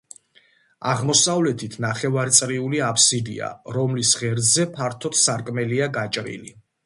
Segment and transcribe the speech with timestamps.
[0.91, 6.57] აღმოსავლეთით ნახევარწრიული აფსიდია, რომლის ღერძზე ფართო სარკმელია გაჭრილი.